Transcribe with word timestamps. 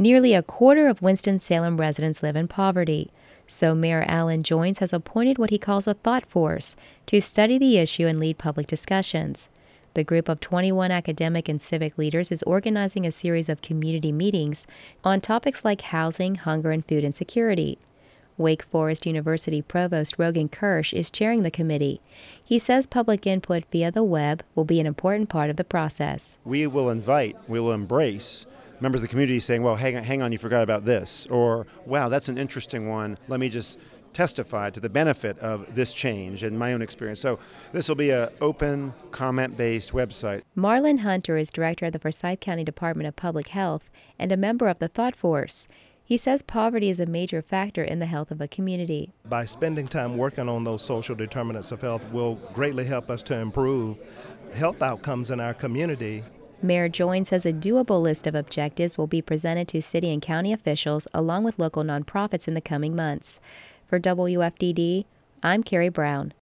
Nearly 0.00 0.32
a 0.32 0.42
quarter 0.42 0.88
of 0.88 1.02
Winston-Salem 1.02 1.76
residents 1.76 2.22
live 2.22 2.34
in 2.34 2.48
poverty. 2.48 3.10
So 3.46 3.74
Mayor 3.74 4.06
Allen 4.08 4.42
Joines 4.42 4.78
has 4.78 4.94
appointed 4.94 5.36
what 5.36 5.50
he 5.50 5.58
calls 5.58 5.86
a 5.86 5.92
thought 5.92 6.24
force 6.24 6.74
to 7.04 7.20
study 7.20 7.58
the 7.58 7.76
issue 7.76 8.06
and 8.06 8.18
lead 8.18 8.38
public 8.38 8.66
discussions. 8.66 9.50
The 9.92 10.02
group 10.02 10.30
of 10.30 10.40
21 10.40 10.90
academic 10.90 11.50
and 11.50 11.60
civic 11.60 11.98
leaders 11.98 12.32
is 12.32 12.42
organizing 12.44 13.04
a 13.04 13.10
series 13.12 13.50
of 13.50 13.60
community 13.60 14.10
meetings 14.10 14.66
on 15.04 15.20
topics 15.20 15.66
like 15.66 15.82
housing, 15.82 16.36
hunger, 16.36 16.70
and 16.70 16.82
food 16.82 17.04
insecurity. 17.04 17.76
Wake 18.38 18.62
Forest 18.62 19.04
University 19.04 19.60
Provost 19.60 20.14
Rogan 20.16 20.48
Kersh 20.48 20.94
is 20.94 21.10
chairing 21.10 21.42
the 21.42 21.50
committee. 21.50 22.00
He 22.42 22.58
says 22.58 22.86
public 22.86 23.26
input 23.26 23.64
via 23.70 23.92
the 23.92 24.02
web 24.02 24.44
will 24.54 24.64
be 24.64 24.80
an 24.80 24.86
important 24.86 25.28
part 25.28 25.50
of 25.50 25.56
the 25.56 25.62
process. 25.62 26.38
We 26.42 26.66
will 26.66 26.88
invite, 26.88 27.36
we 27.46 27.60
will 27.60 27.72
embrace 27.72 28.46
members 28.80 29.00
of 29.00 29.02
the 29.02 29.08
community 29.08 29.40
saying, 29.40 29.62
well, 29.62 29.76
hang 29.76 29.96
on, 29.96 30.04
hang 30.04 30.22
on, 30.22 30.32
you 30.32 30.38
forgot 30.38 30.62
about 30.62 30.84
this, 30.84 31.26
or 31.26 31.66
wow, 31.86 32.08
that's 32.08 32.28
an 32.28 32.38
interesting 32.38 32.88
one. 32.88 33.18
Let 33.28 33.40
me 33.40 33.48
just 33.48 33.78
testify 34.12 34.70
to 34.70 34.80
the 34.80 34.88
benefit 34.88 35.38
of 35.38 35.74
this 35.74 35.92
change 35.92 36.42
and 36.42 36.58
my 36.58 36.72
own 36.72 36.82
experience. 36.82 37.20
So 37.20 37.38
this 37.72 37.88
will 37.88 37.96
be 37.96 38.10
an 38.10 38.28
open, 38.40 38.92
comment-based 39.10 39.92
website. 39.92 40.42
Marlon 40.56 41.00
Hunter 41.00 41.36
is 41.36 41.50
director 41.50 41.86
of 41.86 41.92
the 41.92 41.98
Forsyth 41.98 42.40
County 42.40 42.64
Department 42.64 43.06
of 43.06 43.16
Public 43.16 43.48
Health 43.48 43.90
and 44.18 44.32
a 44.32 44.36
member 44.36 44.68
of 44.68 44.78
the 44.78 44.88
Thought 44.88 45.14
Force. 45.14 45.68
He 46.02 46.16
says 46.16 46.42
poverty 46.42 46.90
is 46.90 46.98
a 46.98 47.06
major 47.06 47.40
factor 47.40 47.84
in 47.84 48.00
the 48.00 48.06
health 48.06 48.32
of 48.32 48.40
a 48.40 48.48
community. 48.48 49.12
By 49.26 49.44
spending 49.44 49.86
time 49.86 50.16
working 50.16 50.48
on 50.48 50.64
those 50.64 50.82
social 50.82 51.14
determinants 51.14 51.70
of 51.70 51.80
health 51.80 52.10
will 52.10 52.34
greatly 52.52 52.84
help 52.84 53.10
us 53.10 53.22
to 53.24 53.36
improve 53.36 53.96
health 54.52 54.82
outcomes 54.82 55.30
in 55.30 55.38
our 55.38 55.54
community 55.54 56.24
Mayor 56.62 56.90
Joines 56.90 57.28
says 57.28 57.46
a 57.46 57.52
doable 57.52 58.02
list 58.02 58.26
of 58.26 58.34
objectives 58.34 58.98
will 58.98 59.06
be 59.06 59.22
presented 59.22 59.66
to 59.68 59.80
city 59.80 60.12
and 60.12 60.20
county 60.20 60.52
officials 60.52 61.08
along 61.14 61.44
with 61.44 61.58
local 61.58 61.82
nonprofits 61.82 62.46
in 62.46 62.54
the 62.54 62.60
coming 62.60 62.94
months. 62.94 63.40
For 63.86 63.98
WFDD, 63.98 65.06
I'm 65.42 65.62
Keri 65.62 65.88
Brown. 65.88 66.34